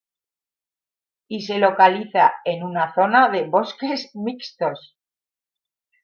[1.27, 4.97] Y se localiza en una zona de bosques mixtos.